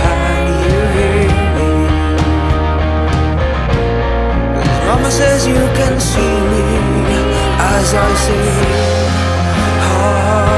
Can 0.00 0.44
you 0.64 0.80
hear 0.96 1.28
me? 1.56 1.70
Mama 4.86 5.10
says 5.10 5.46
you 5.46 5.62
can 5.78 5.98
see 5.98 6.34
me 6.52 6.64
as 7.58 7.94
I 7.94 8.14
see. 8.24 8.48
Oh. 9.84 10.51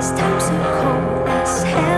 These 0.00 0.12
times 0.12 0.44
are 0.44 0.80
cold 0.80 1.28
as 1.28 1.62
hell. 1.62 1.89